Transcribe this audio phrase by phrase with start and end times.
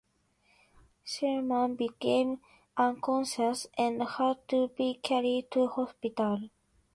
[1.05, 2.41] Shriram became
[2.75, 6.49] unconscious and had to be carried to hospital.